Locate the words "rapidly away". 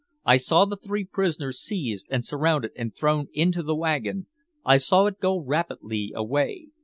5.39-6.69